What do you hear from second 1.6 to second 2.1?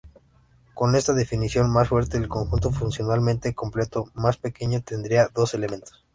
más